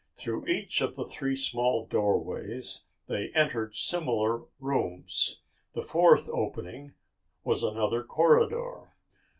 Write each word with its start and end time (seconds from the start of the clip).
Through 0.15 0.47
each 0.47 0.81
of 0.81 0.95
the 0.95 1.05
three 1.05 1.35
small 1.35 1.85
doorways 1.85 2.85
they 3.05 3.29
entered 3.35 3.75
similar 3.75 4.45
rooms. 4.59 5.41
The 5.73 5.83
fourth 5.83 6.27
opening 6.27 6.95
was 7.43 7.61
another 7.61 8.01
corridor. 8.03 8.95